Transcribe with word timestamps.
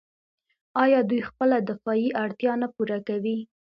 آیا 0.83 0.99
دوی 1.09 1.21
خپله 1.29 1.57
دفاعي 1.69 2.07
اړتیا 2.23 2.53
نه 2.61 2.67
پوره 2.75 2.99
کوي؟ 3.07 3.37